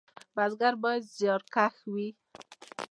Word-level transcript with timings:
بزګر 0.35 0.73
باید 0.83 1.03
زیارکښ 1.17 1.75
وي 1.93 2.07